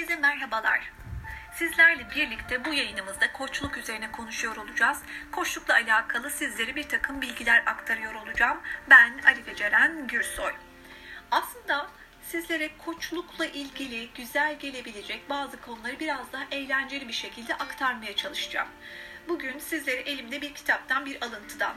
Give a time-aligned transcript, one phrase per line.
[0.00, 0.92] Herkese merhabalar.
[1.54, 4.98] Sizlerle birlikte bu yayınımızda koçluk üzerine konuşuyor olacağız.
[5.32, 8.60] Koçlukla alakalı sizlere bir takım bilgiler aktarıyor olacağım.
[8.90, 10.52] Ben Arife Ceren Gürsoy.
[11.30, 11.90] Aslında
[12.22, 18.68] sizlere koçlukla ilgili güzel gelebilecek bazı konuları biraz daha eğlenceli bir şekilde aktarmaya çalışacağım.
[19.28, 21.74] Bugün sizlere elimde bir kitaptan bir alıntıdan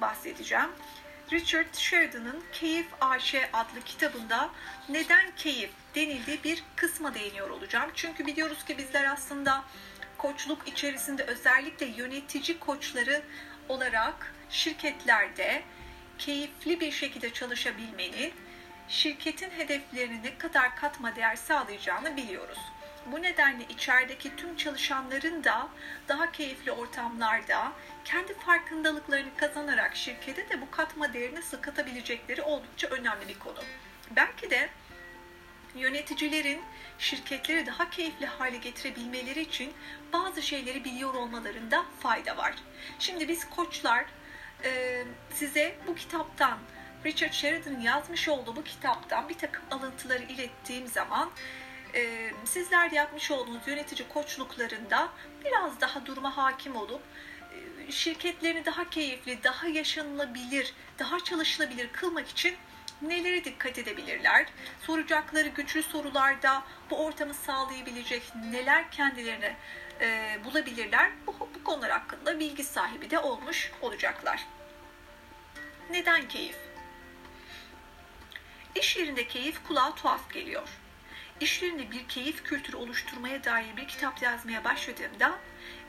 [0.00, 0.70] bahsedeceğim.
[1.32, 4.50] Richard Sheridan'ın Keyif AŞ adlı kitabında
[4.88, 7.90] neden keyif denildiği bir kısma değiniyor olacağım.
[7.94, 9.64] Çünkü biliyoruz ki bizler aslında
[10.18, 13.22] koçluk içerisinde özellikle yönetici koçları
[13.68, 15.62] olarak şirketlerde
[16.18, 18.32] keyifli bir şekilde çalışabilmenin
[18.88, 22.58] şirketin hedeflerine ne kadar katma değer sağlayacağını biliyoruz.
[23.12, 25.68] Bu nedenle içerideki tüm çalışanların da
[26.08, 27.72] daha keyifli ortamlarda
[28.04, 33.58] kendi farkındalıklarını kazanarak şirkete de bu katma değerini sıkatabilecekleri oldukça önemli bir konu.
[34.10, 34.68] Belki de
[35.74, 36.60] yöneticilerin
[36.98, 39.72] şirketleri daha keyifli hale getirebilmeleri için
[40.12, 42.54] bazı şeyleri biliyor olmalarında fayda var.
[42.98, 44.04] Şimdi biz koçlar
[45.34, 46.58] size bu kitaptan
[47.04, 51.30] Richard Sheridan'ın yazmış olduğu bu kitaptan bir takım alıntıları ilettiğim zaman
[51.94, 55.08] e, sizler yapmış olduğunuz yönetici koçluklarında
[55.44, 57.02] biraz daha duruma hakim olup
[57.88, 62.56] e, şirketlerini daha keyifli, daha yaşanılabilir, daha çalışılabilir kılmak için
[63.02, 64.46] nelere dikkat edebilirler?
[64.86, 69.56] Soracakları güçlü sorularda bu ortamı sağlayabilecek neler kendilerine
[70.00, 71.10] e, bulabilirler?
[71.26, 74.46] Bu, bu konular hakkında bilgi sahibi de olmuş olacaklar.
[75.90, 76.56] Neden keyif?
[78.74, 80.68] İş yerinde keyif kulağa tuhaf geliyor.
[81.40, 85.38] İşlerinde bir keyif kültürü oluşturmaya dair bir kitap yazmaya başladığımda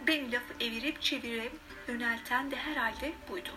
[0.07, 1.53] beni lafı evirip çevirip
[1.87, 3.49] yönelten de herhalde buydu.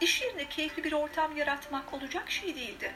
[0.00, 2.94] İş yerinde keyifli bir ortam yaratmak olacak şey değildi.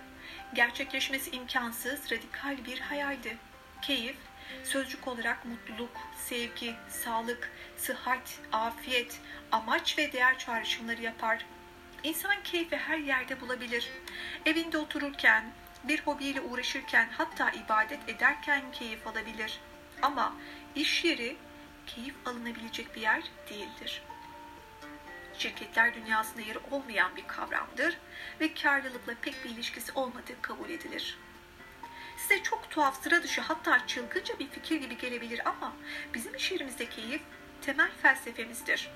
[0.55, 3.37] Gerçekleşmesi imkansız, radikal bir hayaldi.
[3.83, 4.17] Keyif,
[4.65, 9.21] sözcük olarak mutluluk, sevgi, sağlık, sıhhat, afiyet,
[9.53, 11.47] amaç ve değer çağrışımları yapar.
[12.03, 13.91] İnsan keyfi her yerde bulabilir.
[14.47, 15.45] Evinde otururken,
[15.85, 19.61] bir hobiyle uğraşırken hatta ibadet ederken keyif alabilir.
[20.03, 20.37] Ama
[20.75, 21.37] iş yeri
[21.87, 24.03] keyif alınabilecek bir yer değildir.
[25.39, 27.99] Şirketler dünyasında yeri olmayan bir kavramdır
[28.41, 31.19] ve karlılıkla pek bir ilişkisi olmadığı kabul edilir.
[32.17, 35.73] Size çok tuhaf, sıra dışı hatta çılgınca bir fikir gibi gelebilir ama
[36.15, 37.23] bizim iş yerimizde keyif
[37.63, 38.91] temel felsefemizdir.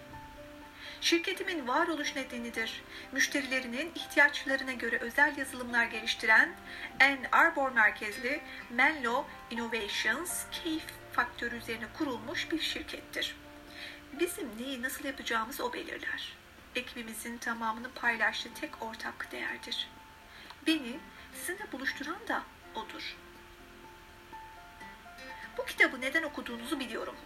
[1.02, 2.82] Şirketimin varoluş nedenidir.
[3.12, 6.54] Müşterilerinin ihtiyaçlarına göre özel yazılımlar geliştiren
[7.00, 8.40] Ann Arbor merkezli
[8.70, 13.36] Menlo Innovations keyif faktörü üzerine kurulmuş bir şirkettir.
[14.20, 16.36] Bizim neyi nasıl yapacağımızı o belirler.
[16.74, 19.88] Ekibimizin tamamını paylaştığı tek ortak değerdir.
[20.66, 20.98] Beni
[21.34, 22.42] sizinle buluşturan da
[22.74, 23.16] odur.
[25.58, 27.16] Bu kitabı neden okuduğunuzu biliyorum.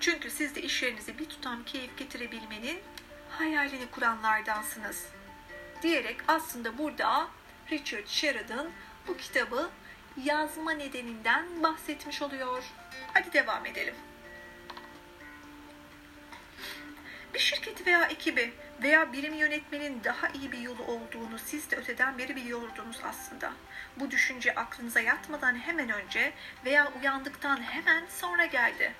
[0.00, 2.80] Çünkü siz de iş yerinize bir tutam keyif getirebilmenin
[3.30, 5.06] hayalini kuranlardansınız.
[5.82, 7.28] Diyerek aslında burada
[7.70, 8.70] Richard Sheridan
[9.08, 9.70] bu kitabı
[10.24, 12.64] yazma nedeninden bahsetmiş oluyor.
[13.14, 13.94] Hadi devam edelim.
[17.34, 22.18] Bir şirketi veya ekibi veya birim yönetmenin daha iyi bir yolu olduğunu siz de öteden
[22.18, 23.52] beri biliyordunuz aslında.
[23.96, 26.32] Bu düşünce aklınıza yatmadan hemen önce
[26.64, 28.92] veya uyandıktan hemen sonra geldi.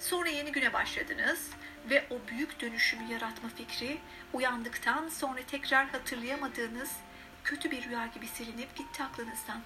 [0.00, 1.50] Sonra yeni güne başladınız
[1.90, 3.98] ve o büyük dönüşümü yaratma fikri
[4.32, 6.90] uyandıktan sonra tekrar hatırlayamadığınız
[7.44, 9.62] kötü bir rüya gibi silinip gitti aklınızdan.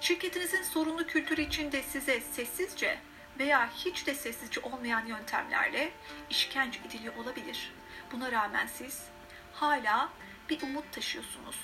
[0.00, 2.98] Şirketinizin sorunlu kültürü içinde size sessizce
[3.38, 5.92] veya hiç de sessizce olmayan yöntemlerle
[6.30, 7.72] işkence ediliyor olabilir.
[8.12, 9.02] Buna rağmen siz
[9.52, 10.08] hala
[10.50, 11.56] bir umut taşıyorsunuz.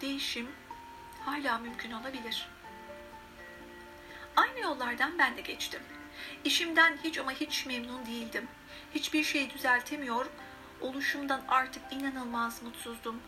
[0.00, 0.48] Değişim
[1.24, 2.48] hala mümkün olabilir.
[4.36, 5.82] Aynı yollardan ben de geçtim.
[6.44, 8.48] İşimden hiç ama hiç memnun değildim.
[8.94, 10.26] Hiçbir şeyi düzeltemiyor,
[10.80, 13.20] oluşumdan artık inanılmaz mutsuzdum.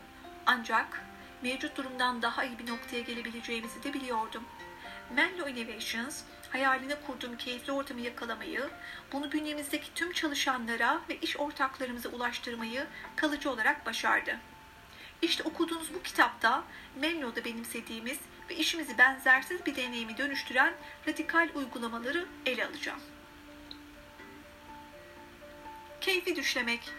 [0.47, 1.05] Ancak
[1.43, 4.45] mevcut durumdan daha iyi bir noktaya gelebileceğimizi de biliyordum.
[5.15, 8.71] Menlo Innovations, hayaline kurduğum keyifli ortamı yakalamayı,
[9.13, 12.87] bunu bünyemizdeki tüm çalışanlara ve iş ortaklarımıza ulaştırmayı
[13.17, 14.39] kalıcı olarak başardı.
[15.23, 16.65] İşte okuduğunuz bu kitapta
[17.01, 18.19] Menlo'da benimsediğimiz
[18.51, 20.75] ve işimizi benzersiz bir deneyimi dönüştüren
[21.09, 23.01] radikal uygulamaları ele alacağım.
[26.01, 26.93] Keyfi düşlemek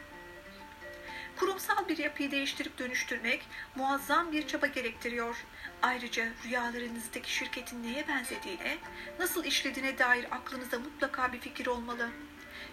[1.35, 3.45] Kurumsal bir yapıyı değiştirip dönüştürmek
[3.75, 5.35] muazzam bir çaba gerektiriyor.
[5.81, 8.77] Ayrıca rüyalarınızdaki şirketin neye benzediğine,
[9.19, 12.09] nasıl işlediğine dair aklınızda mutlaka bir fikir olmalı.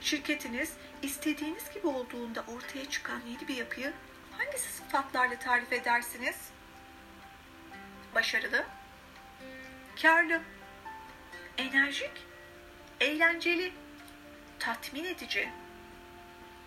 [0.00, 0.72] Şirketiniz
[1.02, 3.92] istediğiniz gibi olduğunda ortaya çıkan yeni bir yapıyı
[4.38, 6.36] hangi sıfatlarla tarif edersiniz?
[8.14, 8.64] Başarılı,
[10.02, 10.40] karlı,
[11.58, 12.10] enerjik,
[13.00, 13.72] eğlenceli,
[14.58, 15.48] tatmin edici,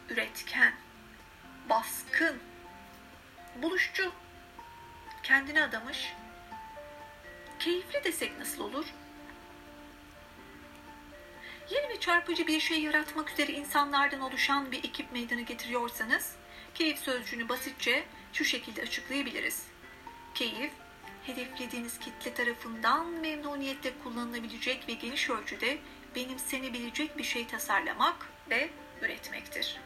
[0.09, 0.73] üretken,
[1.69, 2.39] baskın,
[3.55, 4.11] buluşçu,
[5.23, 6.13] kendine adamış,
[7.59, 8.85] keyifli desek nasıl olur?
[11.69, 16.35] Yeni ve çarpıcı bir şey yaratmak üzere insanlardan oluşan bir ekip meydana getiriyorsanız,
[16.73, 19.63] keyif sözcüğünü basitçe şu şekilde açıklayabiliriz.
[20.35, 20.71] Keyif,
[21.27, 25.77] hedeflediğiniz kitle tarafından memnuniyetle kullanılabilecek ve geniş ölçüde
[26.15, 28.15] benimsenebilecek bir şey tasarlamak
[28.49, 28.69] ve
[29.01, 29.77] üretmektir.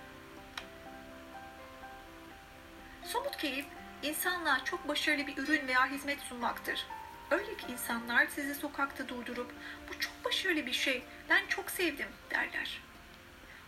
[3.03, 3.65] Somut keyif,
[4.03, 6.86] insanlığa çok başarılı bir ürün veya hizmet sunmaktır.
[7.31, 9.53] Öyle ki insanlar sizi sokakta durdurup
[9.89, 12.81] bu çok başarılı bir şey, ben çok sevdim derler.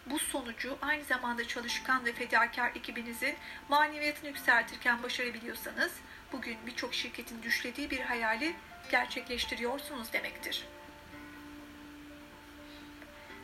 [0.05, 3.35] Bu sonucu aynı zamanda çalışkan ve fedakar ekibinizin
[3.69, 5.91] maneviyatını yükseltirken başarabiliyorsanız
[6.31, 8.55] bugün birçok şirketin düşlediği bir hayali
[8.91, 10.65] gerçekleştiriyorsunuz demektir.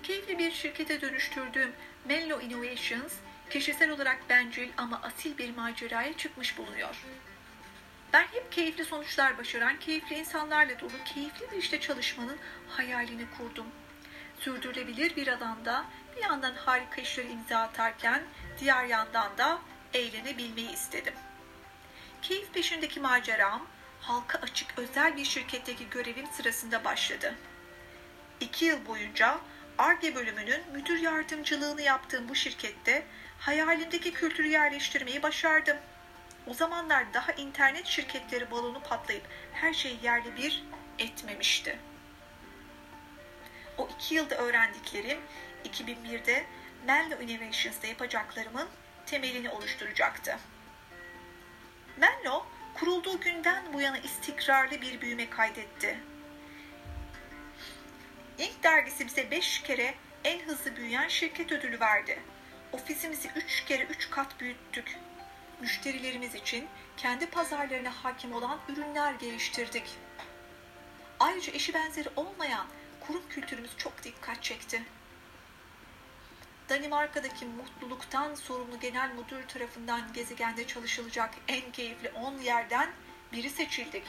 [0.04, 1.72] Keyifli bir şirkete dönüştürdüğüm
[2.06, 3.14] Menlo Innovations,
[3.50, 7.06] kişisel olarak bencil ama asil bir maceraya çıkmış bulunuyor.
[8.14, 12.38] Ben hep keyifli sonuçlar başaran, keyifli insanlarla dolu, keyifli bir işte çalışmanın
[12.70, 13.68] hayalini kurdum.
[14.40, 15.86] Sürdürülebilir bir alanda
[16.16, 18.24] bir yandan harika işleri imza atarken
[18.60, 19.62] diğer yandan da
[19.94, 21.14] eğlenebilmeyi istedim.
[22.22, 23.68] Keyif peşindeki maceram
[24.02, 27.36] halka açık özel bir şirketteki görevim sırasında başladı.
[28.40, 29.40] İki yıl boyunca
[29.78, 33.06] ARGE bölümünün müdür yardımcılığını yaptığım bu şirkette
[33.40, 35.78] hayalimdeki kültürü yerleştirmeyi başardım.
[36.48, 39.24] O zamanlar daha internet şirketleri balonu patlayıp
[39.54, 40.64] her şey yerli bir
[41.00, 41.80] etmemişti.
[43.78, 45.20] O iki yılda öğrendiklerim
[45.66, 46.46] 2001'de
[46.86, 48.68] Menlo Innovations'da yapacaklarımın
[49.06, 50.38] temelini oluşturacaktı.
[51.98, 56.00] Menlo kurulduğu günden bu yana istikrarlı bir büyüme kaydetti.
[58.38, 62.20] İlk dergisi bize 5 kere en hızlı büyüyen şirket ödülü verdi.
[62.72, 64.98] Ofisimizi 3 kere 3 kat büyüttük.
[65.62, 66.68] Müşterilerimiz için
[66.98, 69.98] kendi pazarlarına hakim olan ürünler geliştirdik.
[71.20, 72.68] Ayrıca eşi benzeri olmayan
[73.00, 74.84] kurum kültürümüz çok dikkat çekti.
[76.70, 82.90] Danimarka'daki mutluluktan sorumlu genel müdür tarafından gezegende çalışılacak en keyifli 10 yerden
[83.34, 84.04] biri seçildik.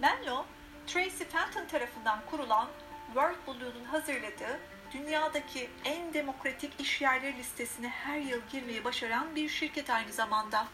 [0.00, 0.44] Menlo,
[0.86, 2.68] Tracy Fenton tarafından kurulan
[3.06, 4.60] World Blue'nun hazırladığı
[4.92, 10.66] dünyadaki en demokratik iş yerleri listesine her yıl girmeyi başaran bir şirket aynı zamanda.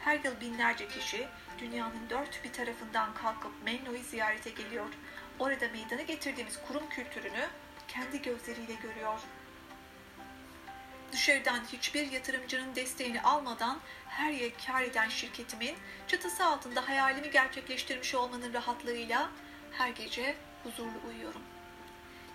[0.00, 1.28] Her yıl binlerce kişi
[1.58, 4.86] dünyanın dört bir tarafından kalkıp Menlo'yu ziyarete geliyor.
[5.38, 7.46] Orada meydana getirdiğimiz kurum kültürünü
[7.88, 9.18] kendi gözleriyle görüyor.
[11.12, 13.78] Dışarıdan hiçbir yatırımcının desteğini almadan
[14.08, 15.76] her yıl kar eden şirketimin
[16.08, 19.30] çatısı altında hayalimi gerçekleştirmiş olmanın rahatlığıyla
[19.72, 21.42] her gece huzurlu uyuyorum.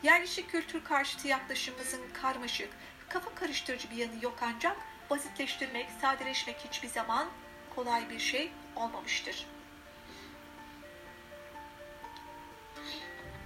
[0.03, 2.69] Yerleşik kültür karşıtı yaklaşımımızın karmaşık,
[3.09, 4.77] kafa karıştırıcı bir yanı yok ancak
[5.09, 7.27] basitleştirmek, sadeleşmek hiçbir zaman
[7.75, 9.45] kolay bir şey olmamıştır.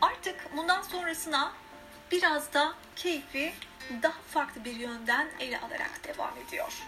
[0.04, 1.54] Artık bundan sonrasına
[2.12, 3.54] biraz da keyfi
[4.04, 6.84] daha farklı bir yönden ele alarak devam ediyor.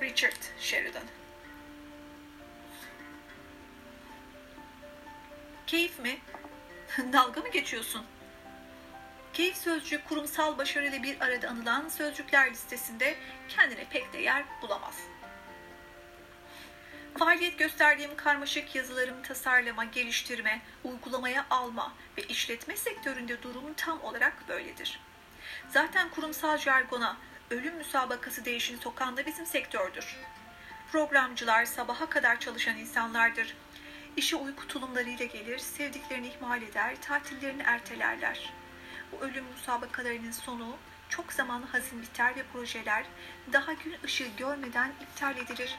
[0.00, 1.02] Richard Sheridan
[5.66, 6.18] Keyif mi?
[7.12, 8.04] Dalga mı geçiyorsun?
[9.32, 13.16] Keyif sözcüğü kurumsal başarıyla bir arada anılan sözcükler listesinde
[13.48, 14.94] kendine pek de yer bulamaz.
[17.24, 25.00] Faaliyet gösterdiğim karmaşık yazılarımı tasarlama, geliştirme, uygulamaya alma ve işletme sektöründe durum tam olarak böyledir.
[25.68, 27.16] Zaten kurumsal jargona
[27.50, 30.16] ölüm müsabakası değişini sokan da bizim sektördür.
[30.92, 33.56] Programcılar sabaha kadar çalışan insanlardır.
[34.16, 38.52] İşe uyku tulumlarıyla gelir, sevdiklerini ihmal eder, tatillerini ertelerler.
[39.12, 40.76] Bu ölüm müsabakalarının sonu
[41.08, 43.04] çok zaman hazin biter ve projeler
[43.52, 45.78] daha gün ışığı görmeden iptal edilir.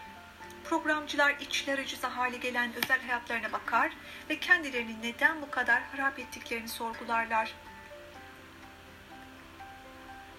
[0.64, 3.92] Programcılar içler acısı hale gelen özel hayatlarına bakar
[4.30, 7.54] ve kendilerini neden bu kadar harap ettiklerini sorgularlar.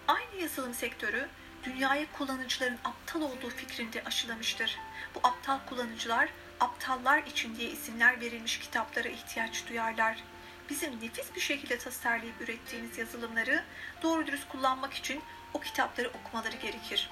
[0.09, 1.29] Aynı yazılım sektörü
[1.65, 4.79] dünyaya kullanıcıların aptal olduğu fikrinde aşılamıştır.
[5.15, 6.29] Bu aptal kullanıcılar
[6.61, 10.25] aptallar için diye isimler verilmiş kitaplara ihtiyaç duyarlar.
[10.71, 13.65] Bizim nefis bir şekilde tasarlayıp ürettiğimiz yazılımları
[14.03, 15.23] doğru dürüst kullanmak için
[15.55, 17.11] o kitapları okumaları gerekir.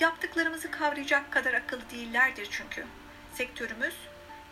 [0.00, 2.86] Yaptıklarımızı kavrayacak kadar akıllı değillerdir çünkü.
[3.34, 3.94] Sektörümüz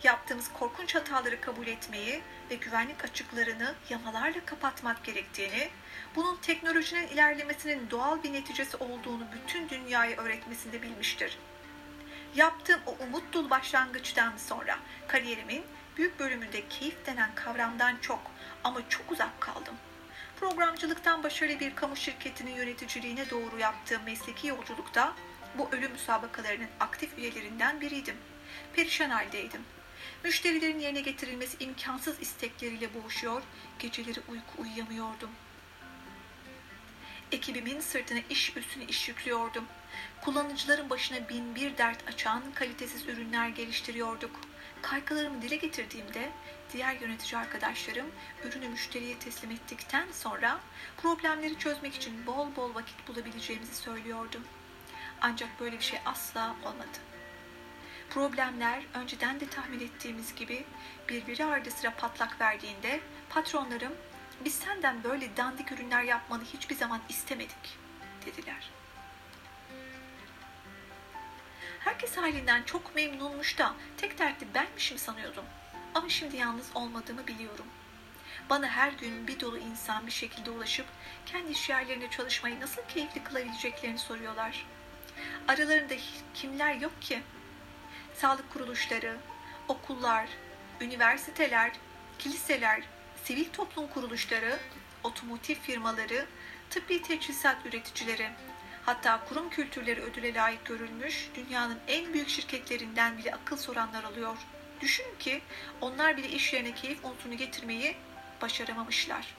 [0.02, 5.68] yaptığımız korkunç hataları kabul etmeyi ve güvenlik açıklarını yamalarla kapatmak gerektiğini,
[6.16, 11.38] bunun teknolojinin ilerlemesinin doğal bir neticesi olduğunu bütün dünyaya öğretmesinde bilmiştir.
[12.34, 14.78] Yaptığım o umut dolu başlangıçtan sonra
[15.08, 15.64] kariyerimin
[15.96, 18.20] büyük bölümünde keyif denen kavramdan çok
[18.64, 19.74] ama çok uzak kaldım.
[20.40, 25.14] Programcılıktan başarılı bir kamu şirketinin yöneticiliğine doğru yaptığım mesleki yolculukta
[25.58, 28.16] bu ölüm müsabakalarının aktif üyelerinden biriydim.
[28.72, 29.62] Perişan haldeydim.
[30.24, 33.42] Müşterilerin yerine getirilmesi imkansız istekleriyle boğuşuyor,
[33.78, 35.30] geceleri uyku uyuyamıyordum.
[37.32, 39.64] Ekibimin sırtına iş üstüne iş yüklüyordum.
[40.20, 44.40] Kullanıcıların başına bin bir dert açan kalitesiz ürünler geliştiriyorduk.
[44.82, 46.30] Kaygılarımı dile getirdiğimde
[46.72, 48.06] diğer yönetici arkadaşlarım
[48.44, 50.60] ürünü müşteriye teslim ettikten sonra
[50.96, 54.42] problemleri çözmek için bol bol vakit bulabileceğimizi söylüyordum.
[55.20, 56.98] Ancak böyle bir şey asla olmadı.
[58.10, 60.64] Problemler önceden de tahmin ettiğimiz gibi
[61.08, 63.92] birbiri ardı sıra patlak verdiğinde patronlarım
[64.44, 67.78] biz senden böyle dandik ürünler yapmanı hiçbir zaman istemedik
[68.26, 68.70] dediler.
[71.80, 75.44] Herkes halinden çok memnunmuş da tek dertli benmişim sanıyordum.
[75.94, 77.66] Ama şimdi yalnız olmadığımı biliyorum.
[78.50, 80.86] Bana her gün bir dolu insan bir şekilde ulaşıp
[81.26, 84.66] kendi iş yerlerinde çalışmayı nasıl keyifli kılabileceklerini soruyorlar.
[85.48, 85.94] Aralarında
[86.34, 87.22] kimler yok ki?
[88.14, 89.16] Sağlık kuruluşları,
[89.68, 90.28] okullar,
[90.80, 91.72] üniversiteler,
[92.18, 92.82] kiliseler,
[93.24, 94.58] sivil toplum kuruluşları,
[95.04, 96.26] otomotiv firmaları,
[96.70, 98.28] tıbbi teçhizat üreticileri,
[98.86, 104.36] hatta kurum kültürleri ödüle layık görülmüş dünyanın en büyük şirketlerinden bile akıl soranlar alıyor.
[104.80, 105.42] Düşün ki
[105.80, 107.96] onlar bile iş yerine keyif unsurunu getirmeyi
[108.42, 109.34] başaramamışlar.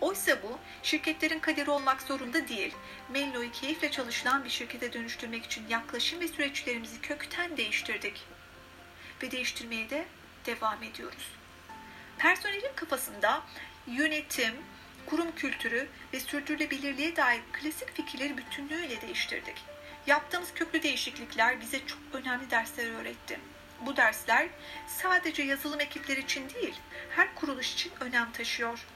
[0.00, 2.74] Oysa bu şirketlerin kaderi olmak zorunda değil.
[3.08, 8.24] Menlo'yu keyifle çalışılan bir şirkete dönüştürmek için yaklaşım ve süreçlerimizi kökten değiştirdik.
[9.22, 10.04] Ve değiştirmeye de
[10.46, 11.30] devam ediyoruz.
[12.18, 13.42] Personelin kafasında
[13.86, 14.54] yönetim,
[15.06, 19.64] kurum kültürü ve sürdürülebilirliğe dair klasik fikirleri bütünlüğüyle değiştirdik.
[20.06, 23.40] Yaptığımız köklü değişiklikler bize çok önemli dersler öğretti.
[23.86, 24.48] Bu dersler
[24.86, 26.74] sadece yazılım ekipleri için değil,
[27.10, 28.86] her kuruluş için önem taşıyor.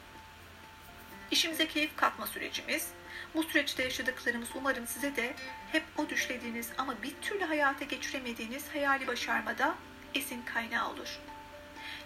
[1.32, 2.88] İşimize keyif katma sürecimiz,
[3.34, 5.34] bu süreçte yaşadıklarımız umarım size de
[5.72, 9.74] hep o düşlediğiniz ama bir türlü hayata geçiremediğiniz hayali başarmada
[10.14, 11.18] esin kaynağı olur.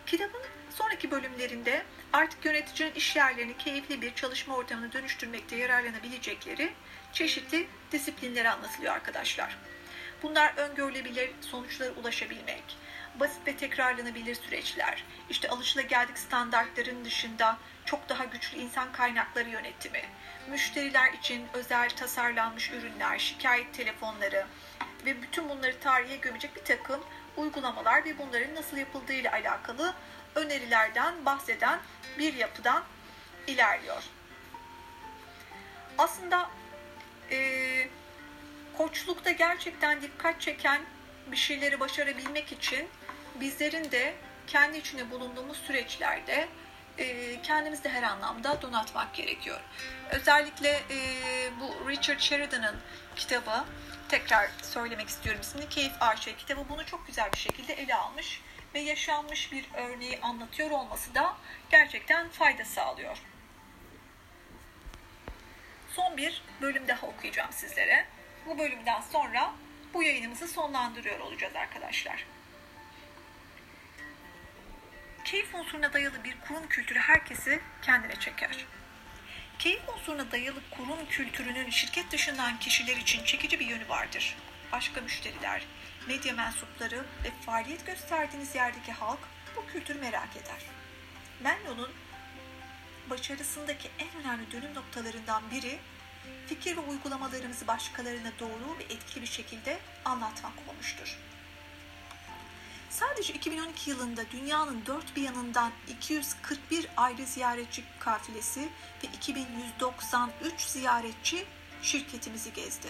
[0.07, 6.73] Kitabın sonraki bölümlerinde artık yöneticinin iş yerlerini keyifli bir çalışma ortamına dönüştürmekte yararlanabilecekleri
[7.13, 9.59] çeşitli disiplinleri anlatılıyor arkadaşlar.
[10.23, 12.65] Bunlar öngörülebilir sonuçlara ulaşabilmek,
[13.21, 20.03] basit ve tekrarlanabilir süreçler, işte alışılageldik standartların dışında çok daha güçlü insan kaynakları yönetimi,
[20.51, 24.47] müşteriler için özel tasarlanmış ürünler, şikayet telefonları
[25.07, 27.01] ve bütün bunları tarihe gömecek bir takım
[27.37, 29.95] uygulamalar ve bunların nasıl yapıldığı ile alakalı
[30.35, 31.81] önerilerden bahseden
[32.19, 32.85] bir yapıdan
[33.47, 34.03] ilerliyor.
[35.99, 36.51] Aslında
[37.31, 37.89] e,
[38.79, 40.83] koçlukta gerçekten dikkat çeken
[41.27, 42.89] bir şeyleri başarabilmek için
[43.41, 44.15] bizlerin de
[44.47, 46.49] kendi içinde bulunduğumuz süreçlerde
[46.99, 49.61] e, kendimizi de her anlamda donatmak gerekiyor.
[50.11, 50.99] Özellikle e,
[51.61, 52.77] bu Richard Sheridan'ın
[53.17, 53.65] kitabı
[54.09, 58.41] tekrar söylemek istiyorum ismini Keyif Arşe kitabı bunu çok güzel bir şekilde ele almış
[58.75, 61.37] ve yaşanmış bir örneği anlatıyor olması da
[61.71, 63.19] gerçekten fayda sağlıyor.
[65.93, 68.07] Son bir bölüm daha okuyacağım sizlere.
[68.47, 69.53] Bu bölümden sonra
[69.95, 72.27] bu yayınımızı sonlandırıyor olacağız arkadaşlar.
[75.27, 78.67] Keyif unsuruna dayalı bir kurum kültürü herkesi kendine çeker.
[79.59, 84.37] Keyif unsuruna dayalı kurum kültürünün şirket dışından kişiler için çekici bir yönü vardır.
[84.73, 85.63] Başka müşteriler,
[86.09, 89.19] medya mensupları ve faaliyet gösterdiğiniz yerdeki halk
[89.57, 90.63] bu kültürü merak eder.
[91.43, 91.91] Menlo'nun
[93.11, 95.79] başarısındaki en önemli dönüm noktalarından biri
[96.47, 101.19] fikir ve uygulamalarımızı başkalarına doğru ve etkili bir şekilde anlatmak olmuştur.
[102.99, 108.61] Sadece 2012 yılında dünyanın dört bir yanından 241 ayrı ziyaretçi kafilesi
[109.05, 111.45] ve 2193 ziyaretçi
[111.83, 112.87] şirketimizi gezdi.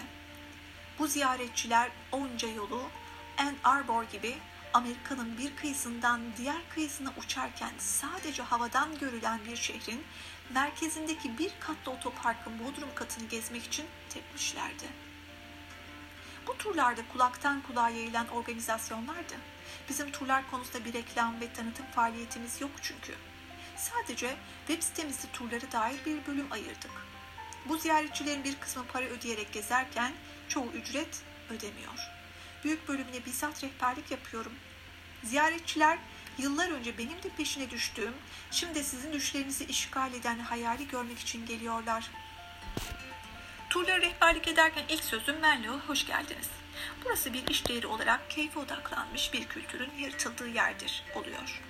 [0.99, 2.81] Bu ziyaretçiler onca yolu
[3.37, 4.35] Ann Arbor gibi
[4.73, 10.03] Amerika'nın bir kıyısından diğer kıyısına uçarken sadece havadan görülen bir şehrin
[10.53, 15.06] merkezindeki bir katlı otoparkın bodrum katını gezmek için tepmişlerdi.
[16.47, 19.33] Bu turlarda kulaktan kulağa yayılan organizasyonlardı.
[19.89, 23.15] Bizim turlar konusunda bir reklam ve tanıtım faaliyetimiz yok çünkü.
[23.77, 24.35] Sadece
[24.67, 26.91] web sitemizde turları dair bir bölüm ayırdık.
[27.65, 30.11] Bu ziyaretçilerin bir kısmı para ödeyerek gezerken
[30.49, 31.99] çoğu ücret ödemiyor.
[32.63, 34.53] Büyük bölümüne bizzat rehberlik yapıyorum.
[35.23, 35.97] Ziyaretçiler
[36.37, 38.13] yıllar önce benim de peşine düştüğüm,
[38.51, 42.11] şimdi sizin düşlerinizi işgal eden hayali görmek için geliyorlar.
[43.69, 46.49] Turlara rehberlik ederken ilk sözüm Menlo, hoş geldiniz.
[47.05, 51.61] Burası bir iş değeri olarak keyfe odaklanmış bir kültürün yaratıldığı yerdir oluyor.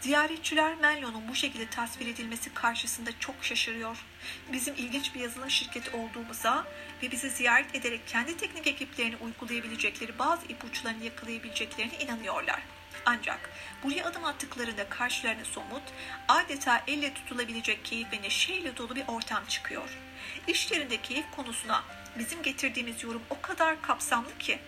[0.00, 4.04] Ziyaretçiler Menlo'nun bu şekilde tasvir edilmesi karşısında çok şaşırıyor.
[4.52, 6.66] Bizim ilginç bir yazılım şirketi olduğumuza
[7.02, 12.62] ve bizi ziyaret ederek kendi teknik ekiplerini uygulayabilecekleri bazı ipuçlarını yakalayabileceklerine inanıyorlar.
[13.06, 13.50] Ancak
[13.82, 15.82] buraya adım attıklarında karşılarına somut,
[16.28, 19.98] adeta elle tutulabilecek keyif ve neşeyle dolu bir ortam çıkıyor.
[20.46, 21.84] İşlerinde keyif konusuna
[22.18, 24.58] bizim getirdiğimiz yorum o kadar kapsamlı ki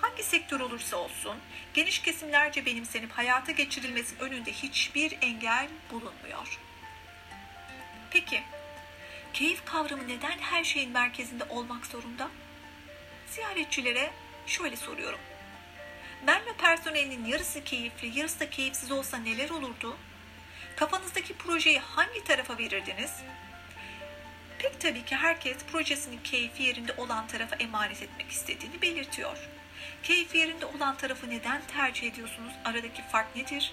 [0.00, 1.36] hangi sektör olursa olsun
[1.74, 6.58] geniş kesimlerce benimsenip hayata geçirilmesinin önünde hiçbir engel bulunmuyor.
[8.10, 8.42] Peki,
[9.32, 12.28] keyif kavramı neden her şeyin merkezinde olmak zorunda?
[13.26, 14.10] Ziyaretçilere
[14.46, 15.20] şöyle soruyorum.
[16.26, 19.96] Menlo personelinin yarısı keyifli, yarısı da keyifsiz olsa neler olurdu?
[20.76, 23.12] Kafanızdaki projeyi hangi tarafa verirdiniz?
[24.58, 29.38] Pek tabii ki herkes projesinin keyfi yerinde olan tarafa emanet etmek istediğini belirtiyor.
[30.02, 32.52] Keyfi yerinde olan tarafı neden tercih ediyorsunuz?
[32.64, 33.72] Aradaki fark nedir?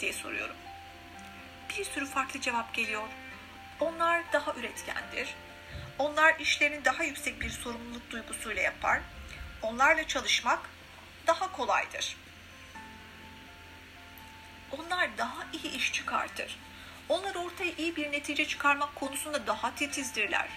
[0.00, 0.56] diye soruyorum.
[1.70, 3.08] Bir sürü farklı cevap geliyor.
[3.80, 5.34] Onlar daha üretkendir.
[5.98, 9.00] Onlar işlerini daha yüksek bir sorumluluk duygusuyla yapar.
[9.62, 10.60] Onlarla çalışmak
[11.26, 12.16] daha kolaydır.
[14.72, 16.58] Onlar daha iyi iş çıkartır.
[17.08, 20.48] Onlar ortaya iyi bir netice çıkarmak konusunda daha titizdirler.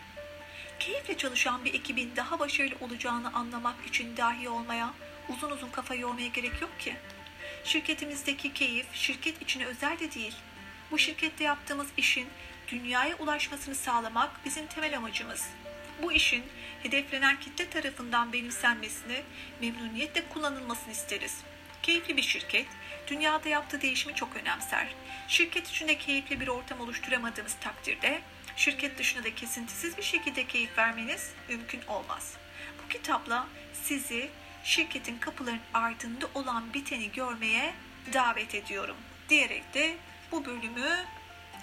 [0.79, 4.93] Keyifle çalışan bir ekibin daha başarılı olacağını anlamak için dahi olmaya,
[5.29, 6.95] uzun uzun kafa yormaya gerek yok ki.
[7.63, 10.35] Şirketimizdeki keyif şirket içine özel de değil.
[10.91, 12.27] Bu şirkette yaptığımız işin
[12.67, 15.49] dünyaya ulaşmasını sağlamak bizim temel amacımız.
[16.03, 16.43] Bu işin
[16.83, 19.21] hedeflenen kitle tarafından benimsenmesini,
[19.61, 21.37] memnuniyetle kullanılmasını isteriz.
[21.83, 22.67] Keyifli bir şirket,
[23.07, 24.87] dünyada yaptığı değişimi çok önemser.
[25.27, 28.21] Şirket içinde keyifli bir ortam oluşturamadığımız takdirde,
[28.55, 32.33] şirket dışında da kesintisiz bir şekilde keyif vermeniz mümkün olmaz.
[32.83, 33.47] Bu kitapla
[33.83, 34.29] sizi
[34.63, 37.73] şirketin kapıların ardında olan biteni görmeye
[38.13, 38.97] davet ediyorum
[39.29, 39.95] diyerek de
[40.31, 41.05] bu bölümü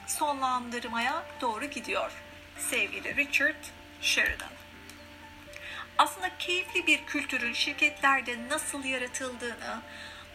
[0.07, 2.13] sonlandırmaya doğru gidiyor.
[2.59, 3.65] Sevgili Richard
[4.05, 4.49] Sheridan.
[5.99, 9.81] Aslında keyifli bir kültürün şirketlerde nasıl yaratıldığını,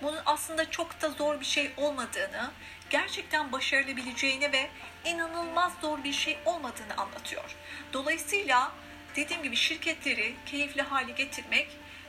[0.01, 2.51] bunun aslında çok da zor bir şey olmadığını,
[2.89, 4.69] gerçekten başarılabileceğini ve
[5.05, 7.55] inanılmaz zor bir şey olmadığını anlatıyor.
[7.93, 8.71] Dolayısıyla
[9.15, 11.67] dediğim gibi şirketleri keyifli hale getirmek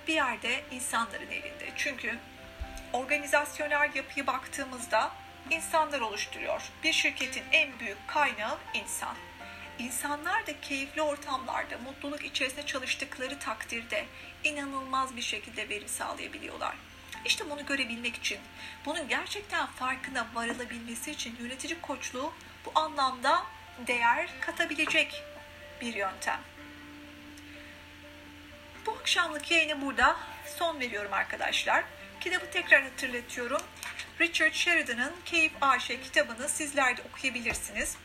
[0.09, 1.69] bir yerde insanların elinde.
[1.77, 2.19] Çünkü
[2.93, 5.13] organizasyonel yapıya baktığımızda
[5.51, 6.63] insanlar oluşturuyor.
[6.85, 9.17] Bir şirketin en büyük kaynağı insan.
[9.81, 14.07] İnsanlar da keyifli ortamlarda, mutluluk içerisinde çalıştıkları takdirde
[14.45, 16.75] inanılmaz bir şekilde verim sağlayabiliyorlar.
[17.25, 18.39] İşte bunu görebilmek için,
[18.87, 22.33] bunun gerçekten farkına varılabilmesi için yönetici koçluğu
[22.65, 23.43] bu anlamda
[23.87, 25.23] değer katabilecek
[25.81, 26.41] bir yöntem.
[28.87, 30.17] Bu akşamlık yayını burada
[30.59, 31.85] son veriyorum arkadaşlar.
[32.21, 33.63] Kitabı tekrar hatırlatıyorum.
[34.21, 37.97] Richard Sheridan'ın Keyif AŞ kitabını sizler de okuyabilirsiniz.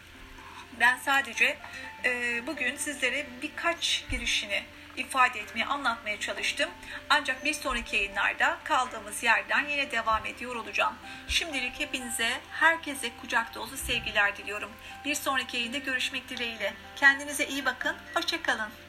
[0.79, 1.57] Ben sadece
[2.05, 4.63] e, bugün sizlere birkaç girişini
[4.97, 6.69] ifade etmeye, anlatmaya çalıştım.
[7.09, 10.93] Ancak bir sonraki yayınlarda kaldığımız yerden yine devam ediyor olacağım.
[11.27, 14.71] Şimdilik hepinize, herkese kucak dolusu sevgiler diliyorum.
[15.05, 16.73] Bir sonraki yayında görüşmek dileğiyle.
[16.95, 18.84] Kendinize iyi bakın, hoşçakalın.